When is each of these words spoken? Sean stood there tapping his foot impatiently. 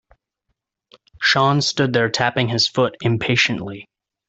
Sean 1.21 1.61
stood 1.61 1.93
there 1.93 2.09
tapping 2.09 2.47
his 2.49 2.67
foot 2.67 2.97
impatiently. 3.01 3.87